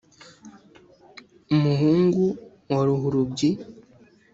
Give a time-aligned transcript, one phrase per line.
[1.55, 2.23] umuhungu
[2.71, 3.49] wa ruhurubyi,